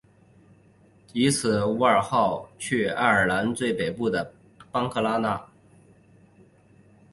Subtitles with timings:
[1.31, 4.33] 此后伍尔西号去爱尔兰最北部的
[4.71, 5.45] 班克拉纳。